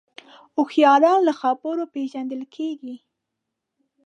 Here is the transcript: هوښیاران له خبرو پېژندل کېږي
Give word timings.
هوښیاران 0.55 1.19
له 1.27 1.33
خبرو 1.41 1.83
پېژندل 1.93 2.41
کېږي 2.55 2.95